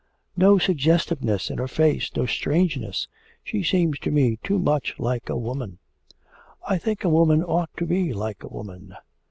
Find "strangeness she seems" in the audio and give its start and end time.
2.25-3.99